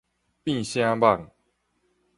[0.43, 1.27] 變啥蠓